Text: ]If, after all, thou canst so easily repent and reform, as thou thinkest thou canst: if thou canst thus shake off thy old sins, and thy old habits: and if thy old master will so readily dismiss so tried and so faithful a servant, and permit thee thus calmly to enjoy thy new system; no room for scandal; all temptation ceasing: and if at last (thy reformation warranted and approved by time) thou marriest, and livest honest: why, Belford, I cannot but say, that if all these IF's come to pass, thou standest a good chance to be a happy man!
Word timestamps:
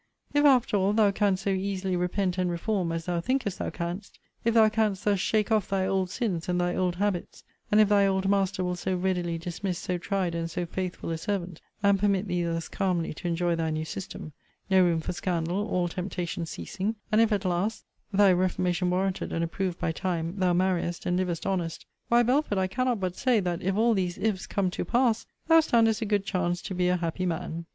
]If, 0.33 0.45
after 0.45 0.77
all, 0.77 0.93
thou 0.93 1.11
canst 1.11 1.43
so 1.43 1.51
easily 1.51 1.95
repent 1.95 2.39
and 2.39 2.49
reform, 2.49 2.91
as 2.91 3.05
thou 3.05 3.21
thinkest 3.21 3.59
thou 3.59 3.69
canst: 3.69 4.17
if 4.43 4.55
thou 4.55 4.67
canst 4.67 5.05
thus 5.05 5.19
shake 5.19 5.51
off 5.51 5.69
thy 5.69 5.85
old 5.85 6.09
sins, 6.09 6.49
and 6.49 6.59
thy 6.59 6.75
old 6.75 6.95
habits: 6.95 7.43
and 7.71 7.79
if 7.79 7.87
thy 7.89 8.07
old 8.07 8.27
master 8.27 8.63
will 8.63 8.75
so 8.75 8.95
readily 8.95 9.37
dismiss 9.37 9.77
so 9.77 9.99
tried 9.99 10.33
and 10.33 10.49
so 10.49 10.65
faithful 10.65 11.11
a 11.11 11.19
servant, 11.19 11.61
and 11.83 11.99
permit 11.99 12.27
thee 12.27 12.41
thus 12.41 12.67
calmly 12.67 13.13
to 13.13 13.27
enjoy 13.27 13.55
thy 13.55 13.69
new 13.69 13.85
system; 13.85 14.33
no 14.71 14.83
room 14.83 15.01
for 15.01 15.13
scandal; 15.13 15.67
all 15.69 15.87
temptation 15.87 16.47
ceasing: 16.47 16.95
and 17.11 17.21
if 17.21 17.31
at 17.31 17.45
last 17.45 17.85
(thy 18.11 18.31
reformation 18.33 18.89
warranted 18.89 19.31
and 19.31 19.43
approved 19.43 19.77
by 19.79 19.91
time) 19.91 20.33
thou 20.37 20.51
marriest, 20.51 21.05
and 21.05 21.15
livest 21.15 21.45
honest: 21.45 21.85
why, 22.07 22.23
Belford, 22.23 22.57
I 22.57 22.65
cannot 22.65 22.99
but 22.99 23.15
say, 23.15 23.39
that 23.39 23.61
if 23.61 23.75
all 23.75 23.93
these 23.93 24.17
IF's 24.17 24.47
come 24.47 24.71
to 24.71 24.83
pass, 24.83 25.27
thou 25.47 25.59
standest 25.59 26.01
a 26.01 26.05
good 26.05 26.25
chance 26.25 26.59
to 26.63 26.73
be 26.73 26.87
a 26.87 26.97
happy 26.97 27.27
man! 27.27 27.65